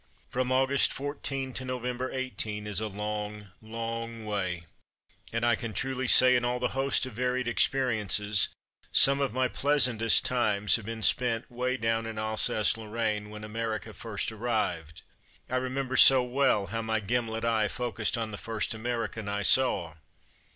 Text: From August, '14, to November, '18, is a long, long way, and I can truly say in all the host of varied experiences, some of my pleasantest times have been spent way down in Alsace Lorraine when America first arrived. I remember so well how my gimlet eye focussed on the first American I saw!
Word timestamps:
From 0.31 0.51
August, 0.51 0.91
'14, 0.91 1.53
to 1.53 1.63
November, 1.63 2.09
'18, 2.11 2.65
is 2.65 2.79
a 2.79 2.87
long, 2.87 3.49
long 3.61 4.25
way, 4.25 4.65
and 5.31 5.45
I 5.45 5.53
can 5.55 5.73
truly 5.73 6.07
say 6.07 6.35
in 6.35 6.43
all 6.43 6.59
the 6.59 6.69
host 6.69 7.05
of 7.05 7.13
varied 7.13 7.47
experiences, 7.47 8.49
some 8.91 9.19
of 9.21 9.31
my 9.31 9.47
pleasantest 9.47 10.25
times 10.25 10.75
have 10.77 10.85
been 10.85 11.03
spent 11.03 11.51
way 11.51 11.77
down 11.77 12.07
in 12.07 12.17
Alsace 12.17 12.75
Lorraine 12.77 13.29
when 13.29 13.43
America 13.43 13.93
first 13.93 14.31
arrived. 14.31 15.03
I 15.47 15.57
remember 15.57 15.95
so 15.95 16.23
well 16.23 16.65
how 16.73 16.81
my 16.81 16.99
gimlet 16.99 17.45
eye 17.45 17.67
focussed 17.67 18.17
on 18.17 18.31
the 18.31 18.39
first 18.39 18.73
American 18.73 19.29
I 19.29 19.43
saw! 19.43 19.97